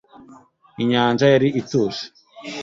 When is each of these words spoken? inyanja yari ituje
inyanja 0.81 1.25
yari 1.33 1.47
ituje 1.61 2.03